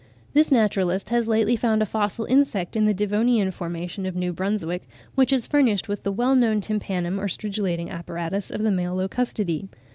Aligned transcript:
This 0.33 0.51
naturalist 0.51 1.09
has 1.09 1.27
lately 1.27 1.55
found 1.55 1.83
a 1.83 1.85
fossil 1.85 2.25
insect 2.25 2.75
in 2.75 2.85
the 2.85 2.93
Devonian 2.95 3.51
formation 3.51 4.07
of 4.07 4.15
New 4.15 4.33
Brunswick, 4.33 4.89
which 5.13 5.31
is 5.31 5.45
furnished 5.45 5.87
with 5.87 6.01
"the 6.01 6.11
well 6.11 6.33
known 6.33 6.59
tympanum 6.59 7.19
or 7.19 7.27
stridulating 7.27 7.91
apparatus 7.91 8.49
of 8.49 8.63
the 8.63 8.71
male 8.71 8.95
Locustidae." 8.95 9.69